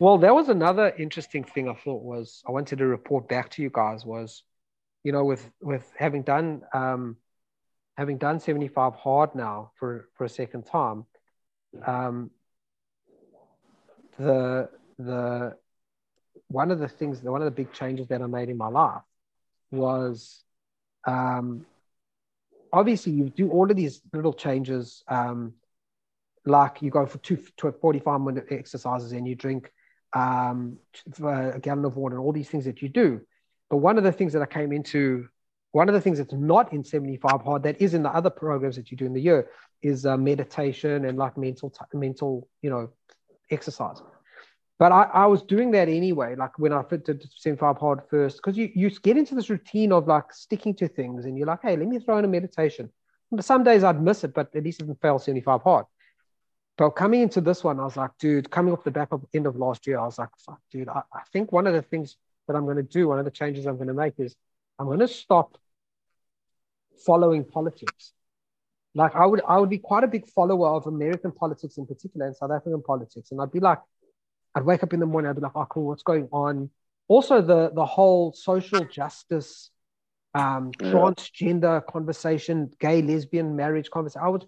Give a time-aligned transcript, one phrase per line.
[0.00, 3.62] Well, that was another interesting thing I thought was I wanted to report back to
[3.62, 4.44] you guys was,
[5.02, 7.16] you know, with with having done um,
[7.96, 11.04] having done 75 hard now for for a second time,
[11.84, 12.30] um,
[14.18, 14.70] the
[15.00, 15.56] the
[16.46, 19.02] one of the things one of the big changes that I made in my life
[19.72, 20.44] was
[21.06, 21.66] um,
[22.72, 25.54] obviously you do all of these little changes um,
[26.46, 29.72] like you go for two to 45 minute exercises and you drink
[30.12, 30.78] um,
[31.22, 33.20] a gallon of water and all these things that you do.
[33.70, 35.28] But one of the things that i came into
[35.72, 38.76] one of the things that's not in 75 hard that is in the other programs
[38.76, 39.48] that you do in the year
[39.82, 42.88] is uh, meditation and like mental mental you know
[43.50, 44.02] exercise.
[44.78, 48.56] But I, I was doing that anyway like when i did 75 hard first because
[48.56, 51.76] you, you get into this routine of like sticking to things and you're like hey
[51.76, 52.90] let me throw in a meditation.
[53.40, 55.84] Some days i'd miss it but at least it didn't fail 75 hard
[56.78, 59.46] but coming into this one, I was like, dude, coming off the back of end
[59.46, 62.16] of last year, I was like, fuck, dude, I, I think one of the things
[62.46, 64.36] that I'm going to do, one of the changes I'm going to make is
[64.78, 65.58] I'm going to stop
[67.04, 68.12] following politics.
[68.94, 72.26] Like I would, I would be quite a big follower of American politics in particular
[72.26, 73.32] and South African politics.
[73.32, 73.80] And I'd be like,
[74.54, 76.70] I'd wake up in the morning, I'd be like, oh, cool, what's going on?
[77.08, 79.70] Also, the the whole social justice,
[80.34, 80.92] um, yeah.
[80.92, 84.22] transgender conversation, gay, lesbian marriage conversation.
[84.24, 84.46] I would,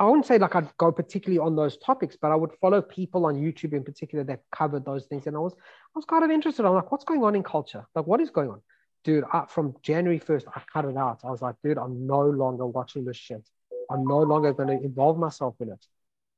[0.00, 3.26] I wouldn't say like I'd go particularly on those topics, but I would follow people
[3.26, 5.26] on YouTube in particular that covered those things.
[5.26, 6.64] And I was, I was kind of interested.
[6.64, 7.84] I'm like, what's going on in culture?
[7.94, 8.62] Like, what is going on?
[9.04, 11.20] Dude, I, from January 1st, I cut it out.
[11.22, 13.46] I was like, dude, I'm no longer watching this shit.
[13.90, 15.84] I'm no longer going to involve myself in it.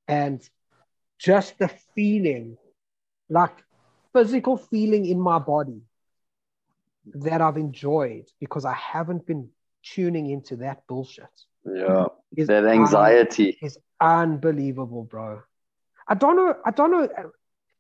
[0.08, 0.42] And
[1.20, 2.56] just the feeling,
[3.28, 3.56] like
[4.12, 5.82] physical feeling in my body
[7.14, 9.50] that I've enjoyed because I haven't been
[9.84, 11.30] tuning into that bullshit
[11.64, 15.42] yeah, is that anxiety un- is unbelievable, bro.
[16.08, 16.56] I don't know.
[16.64, 17.08] I don't know.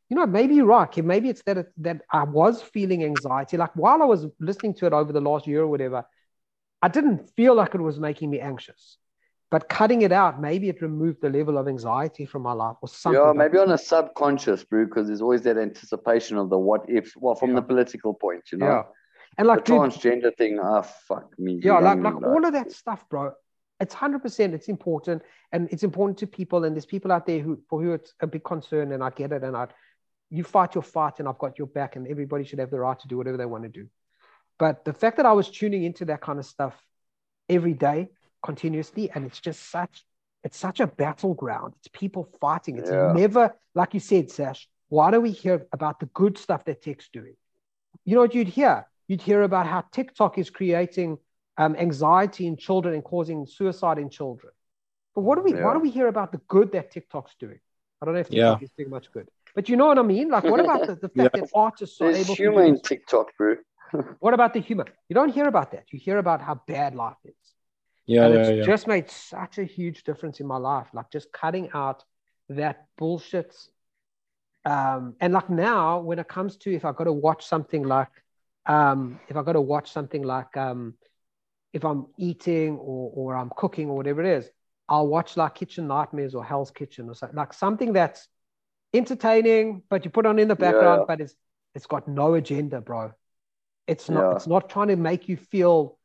[0.08, 0.94] You know, maybe you're right.
[1.04, 3.56] Maybe it's that it, that I was feeling anxiety.
[3.56, 6.04] Like while I was listening to it over the last year or whatever,
[6.82, 8.98] I didn't feel like it was making me anxious.
[9.50, 12.88] But cutting it out, maybe it removed the level of anxiety from my life or
[12.88, 13.20] something.
[13.20, 17.14] Yeah, maybe on a subconscious, bro, because there's always that anticipation of the what if.
[17.16, 17.56] Well, from yeah.
[17.56, 18.66] the political point, you know.
[18.66, 18.82] Yeah.
[19.38, 21.60] And like the transgender dude, thing, ah, oh, fuck me.
[21.62, 23.32] Yeah, like, like all of that stuff, bro
[23.82, 27.60] it's 100% it's important and it's important to people and there's people out there who
[27.68, 29.66] for who it's a big concern and i get it and i
[30.30, 32.98] you fight your fight and i've got your back and everybody should have the right
[33.00, 33.86] to do whatever they want to do.
[34.58, 36.74] But the fact that i was tuning into that kind of stuff
[37.48, 38.08] every day
[38.42, 40.04] continuously and it's just such
[40.44, 41.74] it's such a battleground.
[41.78, 42.78] It's people fighting.
[42.78, 43.12] It's yeah.
[43.12, 47.08] never like you said sash why do we hear about the good stuff that tech's
[47.08, 47.34] doing?
[48.04, 48.86] You know what you'd hear?
[49.08, 51.18] You'd hear about how tiktok is creating
[51.58, 54.52] um, anxiety in children and causing suicide in children.
[55.14, 55.54] But what do we?
[55.54, 55.64] Yeah.
[55.64, 57.60] Why do we hear about the good that TikTok's doing?
[58.00, 58.64] I don't know if TikTok yeah.
[58.64, 60.30] is doing much good, but you know what I mean.
[60.30, 61.40] Like, what about the, the fact yeah.
[61.42, 63.56] that artists are There's able humor to in TikTok, bro.
[64.20, 64.86] what about the humor?
[65.08, 65.84] You don't hear about that.
[65.92, 67.34] You hear about how bad life is.
[68.06, 68.64] Yeah, and yeah, it's yeah.
[68.64, 70.88] just made such a huge difference in my life.
[70.92, 72.04] Like just cutting out
[72.48, 73.54] that bullshit.
[74.64, 78.10] Um, and like now, when it comes to if I got to watch something like,
[78.66, 80.94] um, if I got to watch something like um,
[81.72, 84.50] if I'm eating or, or I'm cooking or whatever it is,
[84.88, 88.28] I'll watch like Kitchen Nightmares or Hell's Kitchen or something like something that's
[88.92, 91.04] entertaining, but you put on in the background, yeah.
[91.08, 91.34] but it's
[91.74, 93.12] it's got no agenda, bro.
[93.86, 94.36] It's not yeah.
[94.36, 95.98] it's not trying to make you feel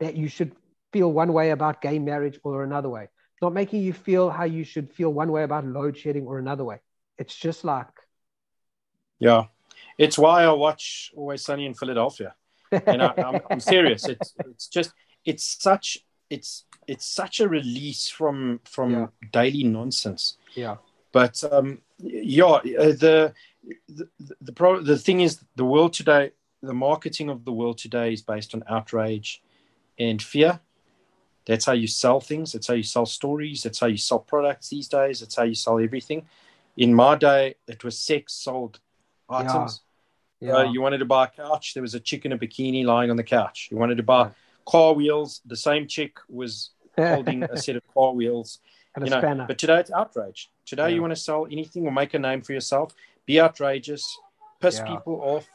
[0.00, 0.54] that you should
[0.92, 3.04] feel one way about gay marriage or another way.
[3.04, 6.38] It's not making you feel how you should feel one way about load shedding or
[6.38, 6.80] another way.
[7.18, 7.88] It's just like
[9.18, 9.44] Yeah.
[9.96, 12.34] It's why I watch Always Sunny in Philadelphia.
[12.72, 14.08] And I, I'm, I'm serious.
[14.08, 14.92] It's it's just
[15.24, 15.98] it's such
[16.30, 19.06] it's it's such a release from from yeah.
[19.32, 20.36] daily nonsense.
[20.54, 20.76] Yeah.
[21.12, 22.60] But um, yeah, uh,
[23.04, 23.34] the
[23.88, 24.08] the
[24.40, 26.32] the, pro- the thing is, the world today,
[26.62, 29.42] the marketing of the world today is based on outrage
[29.98, 30.60] and fear.
[31.46, 32.52] That's how you sell things.
[32.52, 33.62] That's how you sell stories.
[33.62, 35.20] That's how you sell products these days.
[35.20, 36.26] That's how you sell everything.
[36.76, 38.80] In my day, it was sex sold
[39.28, 39.82] items.
[40.40, 40.48] Yeah.
[40.48, 40.56] Yeah.
[40.56, 43.10] Uh, you wanted to buy a couch, there was a chick in a bikini lying
[43.10, 43.68] on the couch.
[43.70, 44.30] You wanted to buy
[44.66, 45.40] car wheels.
[45.46, 48.58] The same chick was holding a set of car wheels.
[48.94, 49.46] And you know, spanner.
[49.46, 50.50] But today it's outrage.
[50.66, 50.94] Today yeah.
[50.94, 52.94] you want to sell anything or make a name for yourself,
[53.26, 54.18] be outrageous,
[54.60, 54.94] piss yeah.
[54.94, 55.48] people off,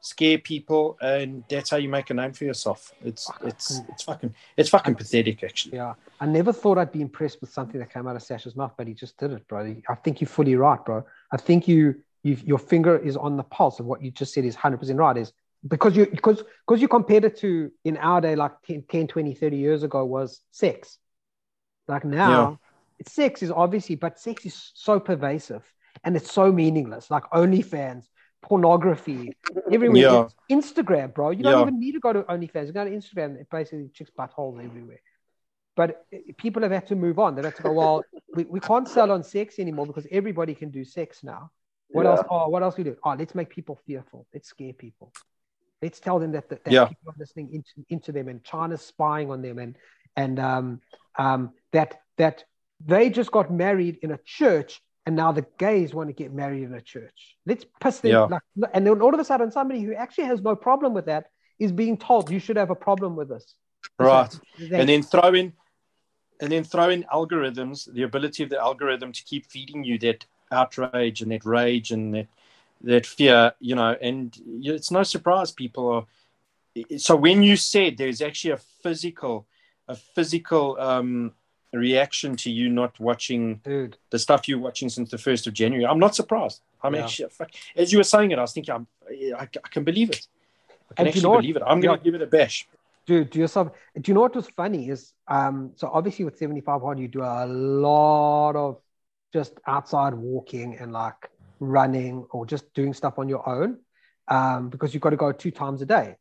[0.00, 2.92] scare people, and that's how you make a name for yourself.
[3.04, 5.76] It's it's it's fucking it's fucking I, pathetic actually.
[5.76, 5.94] Yeah.
[6.20, 8.86] I never thought I'd be impressed with something that came out of Sasha's mouth, but
[8.86, 9.74] he just did it, bro.
[9.88, 11.04] I think you're fully right, bro.
[11.32, 14.44] I think you you your finger is on the pulse of what you just said
[14.44, 15.32] is 100% right is
[15.66, 19.34] because you because because you compared it to in our day like 10, 10 20
[19.34, 20.98] 30 years ago was sex
[21.88, 22.58] like now
[22.98, 23.06] yeah.
[23.08, 25.62] sex is obviously but sex is so pervasive
[26.04, 28.04] and it's so meaningless like OnlyFans
[28.44, 29.32] pornography
[29.72, 29.96] everywhere.
[29.96, 30.28] Yeah.
[30.50, 31.30] Instagram, bro.
[31.30, 31.62] You don't Yeah.
[31.62, 32.66] even need to go to OnlyFans.
[32.66, 35.00] You go to Instagram, it basically chicks buttholes everywhere.
[35.76, 36.06] But
[36.36, 37.34] people have had to move on.
[37.34, 40.70] They've had to go, well, we, we can't sell on sex anymore because everybody can
[40.70, 41.50] do sex now.
[41.88, 42.10] What Yeah.
[42.10, 42.26] else?
[42.30, 42.96] Oh, what else we do?
[43.02, 44.26] Oh, let's make people fearful.
[44.32, 45.12] Let's scare people.
[45.82, 46.86] Let's tell them that, that, that Yeah.
[46.86, 49.76] people are listening into, into them and China's spying on them and
[50.16, 50.80] and um,
[51.18, 52.44] um, that that
[52.84, 56.62] they just got married in a church and now the gays want to get married
[56.62, 57.36] in a church.
[57.44, 58.12] Let's piss them.
[58.12, 58.24] Yeah.
[58.24, 58.42] Like,
[58.72, 61.26] and then all of a sudden, somebody who actually has no problem with that
[61.58, 63.54] is being told you should have a problem with this.
[63.98, 64.30] Right.
[64.58, 65.52] They- and then throw in
[66.40, 70.24] and then throw in algorithms the ability of the algorithm to keep feeding you that
[70.50, 72.26] outrage and that rage and that
[72.84, 76.04] that fear you know and it's no surprise people are
[76.98, 79.46] so when you said there's actually a physical
[79.88, 81.32] a physical um
[81.72, 83.96] reaction to you not watching dude.
[84.10, 87.02] the stuff you're watching since the 1st of january i'm not surprised i'm Yeah.
[87.04, 87.28] actually
[87.76, 88.86] as you were saying it i was thinking I'm,
[89.38, 90.26] I, I can believe it
[90.90, 92.68] i can And do you actually know believe it i'm gonna give it a bash
[93.06, 93.68] Dude, do yourself.
[94.00, 97.20] Do you know what was funny is um so obviously with 75 hard you do
[97.22, 98.80] a lot of
[99.30, 101.28] just outside walking and like
[101.68, 103.78] running or just doing stuff on your own
[104.28, 106.16] um because you've got to go two times a day.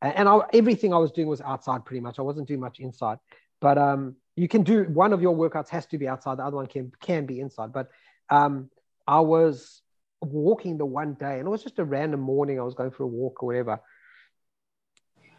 [0.00, 2.20] And, I, everything I was doing was outside pretty much.
[2.20, 3.18] I wasn't doing much inside.
[3.60, 6.38] But um you can do one of your workouts has to be outside.
[6.38, 7.72] The other one can can be inside.
[7.72, 7.88] But
[8.30, 8.70] um
[9.06, 9.82] I was
[10.20, 12.58] walking the one day and it was just a random morning.
[12.58, 13.80] I was going for a walk or whatever.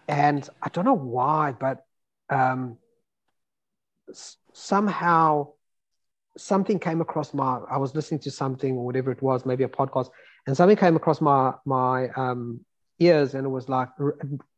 [0.07, 1.85] And I don't know why, but
[2.29, 2.77] um,
[4.53, 5.49] somehow
[6.41, 7.59] something came across my.
[7.69, 10.09] I was listening to something or whatever it was, maybe a podcast,
[10.47, 12.61] and something came across my my um,
[12.99, 13.89] ears, and it was like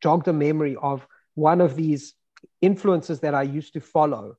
[0.02, 1.06] jogged a memory of
[1.36, 2.14] one of these
[2.62, 4.38] influences that I used to follow,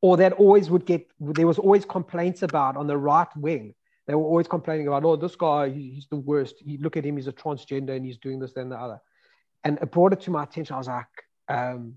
[0.00, 1.06] or that always would get.
[1.18, 3.74] There was always complaints about on the right wing.
[4.06, 6.56] They were always complaining about, oh, this guy, he- he's the worst.
[6.66, 9.00] You look at him, he's a transgender, and he's doing this, and the other
[9.64, 10.74] and it brought it to my attention.
[10.74, 11.06] I was like,
[11.48, 11.96] um,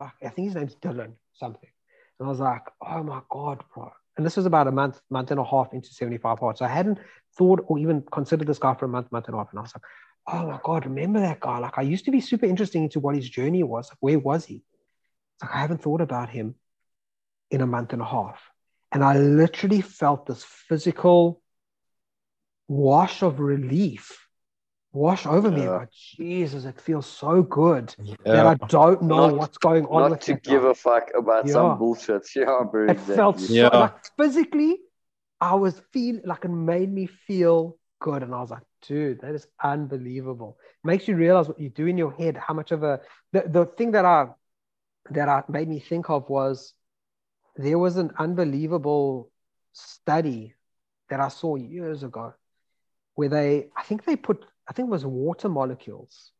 [0.00, 1.70] I think his name's Dylan something.
[2.18, 3.90] And I was like, oh my God, bro.
[4.16, 6.58] And this was about a month, month and a half into 75 hard.
[6.58, 6.98] So I hadn't
[7.36, 9.50] thought or even considered this guy for a month, month and a half.
[9.50, 9.84] And I was like,
[10.28, 11.58] oh my God, remember that guy?
[11.58, 13.90] Like I used to be super interested into what his journey was.
[13.90, 14.56] Like, where was he?
[15.34, 16.54] It's like I haven't thought about him
[17.50, 18.40] in a month and a half.
[18.90, 21.42] And I literally felt this physical
[22.68, 24.25] wash of relief
[24.96, 25.68] wash over me.
[25.68, 27.94] Like, Jesus, it feels so good
[28.24, 30.70] that I don't know Not- what's going on Not with to that give guy.
[30.70, 31.52] a fuck about Yeah.
[31.52, 32.24] some bullshit.
[32.36, 32.84] Yeah, bro.
[32.84, 33.16] It Exactly.
[33.16, 33.68] felt so Yeah.
[33.68, 34.80] like physically,
[35.40, 39.34] I was feel like it made me feel good, and I was like, dude, that
[39.34, 40.56] is unbelievable.
[40.84, 43.00] makes you realize what you do in your head, how much of a
[43.32, 44.28] the, the thing that I
[45.10, 46.72] that I made me think of was
[47.56, 49.30] there was an unbelievable
[49.72, 50.54] study
[51.10, 52.34] that I saw years ago
[53.14, 56.32] where they I think they put I think it was water molecules.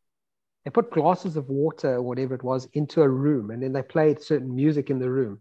[0.65, 3.83] They put glasses of water or whatever it was into a room and then they
[3.83, 5.41] played certain music in the room.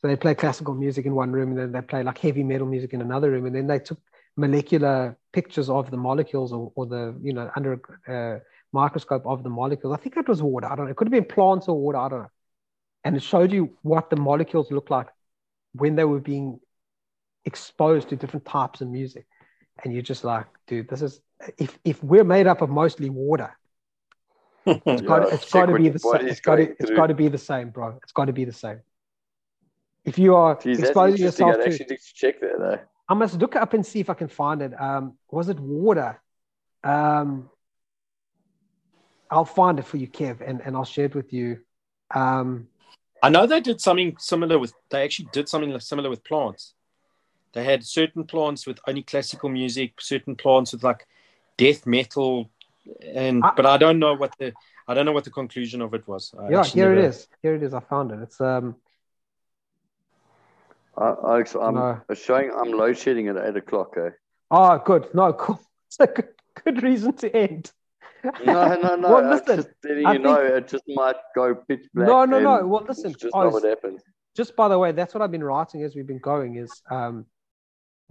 [0.00, 2.66] So they play classical music in one room and then they play like heavy metal
[2.66, 3.46] music in another room.
[3.46, 3.98] And then they took
[4.36, 8.38] molecular pictures of the molecules or, or the, you know, under a uh,
[8.72, 9.94] microscope of the molecules.
[9.94, 10.66] I think it was water.
[10.66, 10.90] I don't know.
[10.90, 11.98] It could have been plants or water.
[11.98, 12.30] I don't know.
[13.04, 15.08] And it showed you what the molecules look like
[15.72, 16.60] when they were being
[17.44, 19.26] exposed to different types of music.
[19.82, 21.20] And you're just like, dude, this is,
[21.58, 23.56] if, if we're made up of mostly water,
[24.66, 26.26] it's got, Yeah, it's check got to be the same.
[26.28, 26.96] It's got to, going it's through.
[26.96, 27.98] got to be the same, bro.
[28.02, 28.80] It's got to be the same.
[30.04, 32.78] If you are Jeez, exposing yourself I'd to, actually to check that though.
[33.08, 34.72] I must look up and see if I can find it.
[34.80, 36.20] Um, was it water?
[36.82, 37.50] Um,
[39.30, 41.60] I'll find it for you, Kev, and, and I'll share it with you.
[42.14, 42.68] Um,
[43.22, 44.74] I know they did something similar with.
[44.90, 46.74] They actually did something similar with plants.
[47.52, 51.06] They had certain plants with only classical music, certain plants with like
[51.56, 52.50] death metal,
[53.02, 54.52] and I- but I don't know what the
[54.88, 56.34] I don't know what the conclusion of it was.
[56.38, 57.28] I yeah, here it never- is.
[57.42, 57.72] Here it is.
[57.72, 58.18] I found it.
[58.20, 58.76] It's um,
[60.96, 62.00] I, Alex, I'm No.
[62.14, 63.94] showing I'm load shedding at eight o'clock.
[63.96, 64.10] Eh?
[64.50, 65.08] oh, good.
[65.14, 65.60] No, cool.
[65.86, 66.28] It's a good,
[66.64, 67.70] good reason to end.
[68.44, 69.08] No, no, no.
[69.12, 72.08] Well, listen, just letting I you know it just might go pitch black.
[72.08, 72.58] No, no, no.
[72.58, 73.10] and Well, listen.
[73.12, 74.02] It's just oh, not what happens.
[74.36, 76.56] just by the way, that's what I've been writing as we've been going.
[76.56, 77.26] Is um,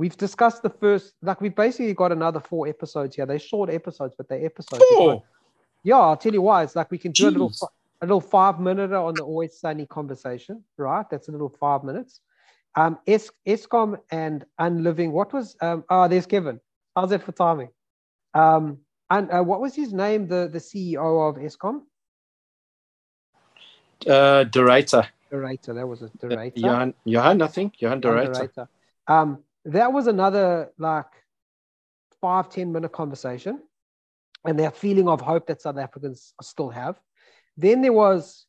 [0.01, 3.27] we've discussed the first, like we've basically got another four episodes here.
[3.27, 4.83] They're short episodes, but they're episodes.
[4.97, 5.21] Four.
[5.83, 6.63] Yeah, I'll tell you why.
[6.63, 7.53] It's like we can do a little
[8.01, 11.07] a little five minute on the always sunny conversation, right?
[11.11, 12.19] That's a little five minutes.
[12.75, 15.11] Um, Es- Eskom and Unliving.
[15.11, 15.83] What was um?
[15.87, 16.59] Oh, there's Kevin.
[16.95, 17.69] How's it for timing?
[18.33, 18.79] Um,
[19.11, 20.27] and uh, what was his name?
[20.27, 21.81] The the CEO of Eskom,
[24.07, 25.05] Uh, De Ruyter.
[25.31, 25.73] Derator.
[25.75, 26.57] That was a De Ruyter.
[26.65, 28.01] Johan, Johan, I think Johan.
[28.01, 28.67] De Ruyter.
[29.07, 31.05] Um, that was another like
[32.19, 33.61] five, 10 minute conversation
[34.45, 36.99] and that feeling of hope that South Africans still have.
[37.57, 38.45] Then there was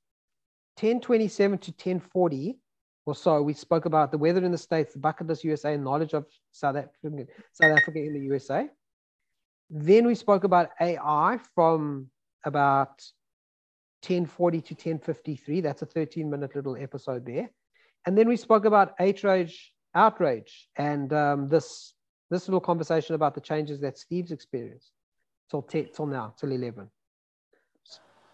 [0.80, 2.58] 1027 to 1040
[3.04, 3.42] or so.
[3.42, 6.26] We spoke about the weather in the States, the bucket list USA, and knowledge of
[6.52, 8.68] South Africa, South Africa in the USA.
[9.68, 12.08] Then we spoke about AI from
[12.44, 13.02] about
[14.06, 15.60] 1040 to 1053.
[15.60, 17.50] That's a 13 minute little episode there.
[18.06, 21.94] And then we spoke about outrage, outrage, and um, this
[22.30, 24.90] this little conversation about the changes that Steve's experienced
[25.50, 26.88] till till now, till 11.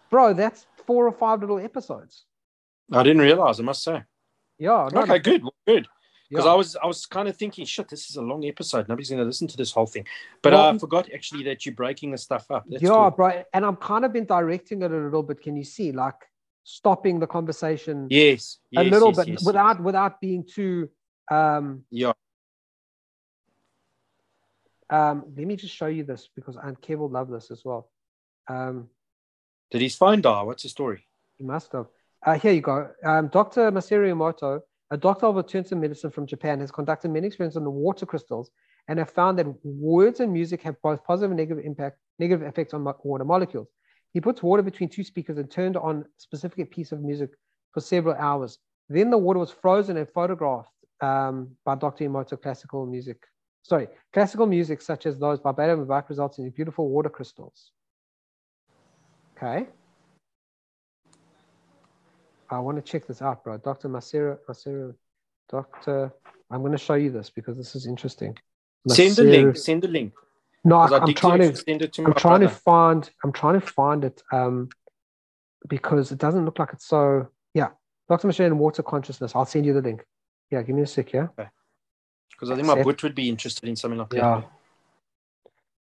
[0.09, 2.25] Bro, that's four or five little episodes.
[2.91, 3.59] I didn't realize.
[3.59, 4.03] I must say.
[4.57, 4.89] Yeah.
[4.91, 5.13] No, okay.
[5.13, 5.19] No.
[5.19, 5.43] Good.
[5.67, 5.87] Good.
[6.29, 6.51] Because yeah.
[6.51, 8.87] I was I was kind of thinking, shit, this is a long episode.
[8.87, 10.05] Nobody's going to listen to this whole thing.
[10.43, 12.65] But well, I forgot actually that you're breaking the stuff up.
[12.69, 13.11] That's yeah, cool.
[13.11, 13.43] bro.
[13.53, 15.41] And I'm kind of been directing it a little bit.
[15.41, 16.15] Can you see, like
[16.63, 18.07] stopping the conversation?
[18.11, 20.89] Yes, a little yes, bit yes, without without being too.
[21.29, 22.13] Um, yeah.
[24.89, 27.89] Um, let me just show you this because Aunt Kev will love this as well.
[28.47, 28.89] Um,
[29.69, 30.41] Did his phone die?
[30.41, 31.05] What's the story?
[31.37, 31.87] He must have.
[32.25, 32.89] Uh, here you go.
[33.05, 33.71] Um, Dr.
[33.71, 37.69] Masaru Emoto, a doctor of alternative medicine from Japan, has conducted many experiments on the
[37.69, 38.49] water crystals
[38.87, 42.73] and have found that words and music have both positive and negative impact, negative effects
[42.73, 43.67] on water molecules.
[44.11, 47.29] He puts water between two speakers and turned on a specific piece of music
[47.71, 48.57] for several hours.
[48.89, 50.69] Then the water was frozen and photographed
[51.01, 52.07] um, by Dr.
[52.07, 53.17] Emoto classical music
[53.63, 57.71] sorry, classical music such as those by Beethoven and Bach results in beautiful water crystals.
[59.37, 59.67] Okay.
[62.49, 63.57] I want to check this out, bro.
[63.57, 63.89] Dr.
[63.89, 64.93] Masera, Masera,
[65.49, 66.11] Dr.
[66.49, 68.37] I'm going to show you this because this is interesting.
[68.87, 69.55] Send the link.
[69.55, 70.13] Send the link.
[70.65, 71.55] No, I, am trying to.
[71.55, 72.53] Send it to I'm trying brother.
[72.53, 73.09] to find.
[73.23, 74.69] I'm trying to find it um,
[75.69, 77.29] because it doesn't look like it's so.
[77.53, 77.69] Yeah,
[78.09, 78.27] Dr.
[78.27, 79.33] Masera and water consciousness.
[79.35, 80.03] I'll send you the link.
[80.51, 81.13] Yeah, give me a sec.
[81.13, 81.27] Yeah.
[81.37, 81.49] Okay
[82.39, 84.45] because I think my boot would be interested in something like that.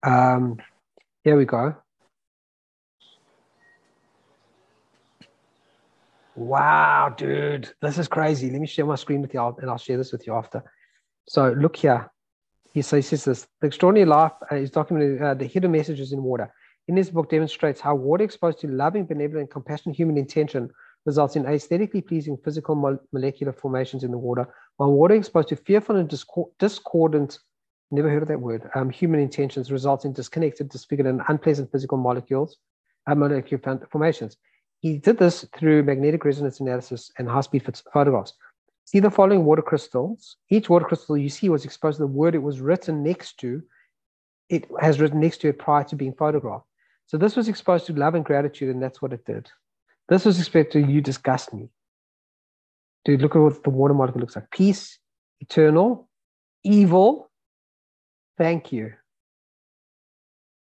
[0.03, 0.33] Yeah.
[0.35, 0.57] Um,
[1.23, 1.75] here we go.
[6.35, 8.51] Wow, dude, this is crazy.
[8.51, 10.63] Let me share my screen with you, and I'll share this with you after.
[11.27, 12.11] So look here.
[12.73, 15.21] He says, he says this: the extraordinary life uh, is documented.
[15.21, 16.53] Uh, the hidden messages in water.
[16.87, 20.69] In this book, demonstrates how water exposed to loving, benevolent, and compassionate human intention
[21.05, 25.55] results in aesthetically pleasing physical mo- molecular formations in the water, while water exposed to
[25.55, 26.09] fearful and
[26.59, 27.39] discordant,
[27.91, 31.97] never heard of that word, um, human intentions results in disconnected, disfigured, and unpleasant physical
[31.97, 32.57] molecules,
[33.07, 34.37] uh, molecular formations.
[34.79, 38.33] He did this through magnetic resonance analysis and high-speed photographs.
[38.85, 40.37] See the following water crystals.
[40.49, 43.63] Each water crystal you see was exposed to the word it was written next to.
[44.49, 46.65] It has written next to it prior to being photographed.
[47.05, 49.49] So this was exposed to love and gratitude, and that's what it did.
[50.09, 50.89] This was expected.
[50.89, 51.69] You disgust me.
[53.05, 54.49] Dude, look at what the water molecule looks like.
[54.51, 54.99] Peace,
[55.39, 56.09] eternal,
[56.63, 57.29] evil,
[58.37, 58.93] thank you.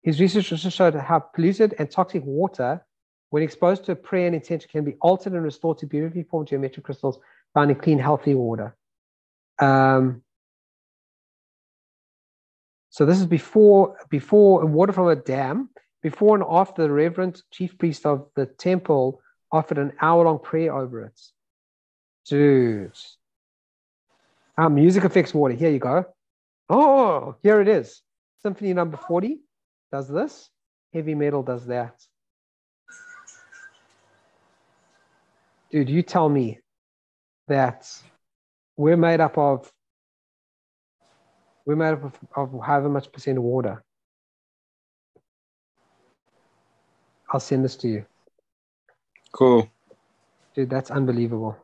[0.04, 2.86] His research also showed how polluted and toxic water,
[3.32, 6.86] when exposed to prayer and intention, can be altered and restored to beautifully formed geometric
[6.86, 7.20] crystals
[7.54, 8.76] found in clean, healthy water.
[9.60, 10.24] Um,
[12.90, 15.70] so this is before before water from a dam
[16.02, 20.74] before and after, the reverend chief priest of the temple offered an hour long prayer
[20.74, 21.20] over it.
[22.26, 22.98] Dude.
[24.58, 25.56] Ah, music affects water.
[25.56, 26.06] Here you go.
[26.70, 28.02] Oh, here it is.
[28.42, 29.40] Symphony number 40
[29.92, 30.50] does this.
[30.94, 31.96] Heavy metal does that.
[35.72, 36.60] Dude, you tell me
[37.48, 37.92] that
[38.76, 39.72] we're made up of
[41.66, 43.84] we're made up of, of however much percent of water.
[47.32, 48.06] I'll send this to you.
[49.32, 49.70] Cool.
[50.56, 51.56] Dude, that's unbelievable.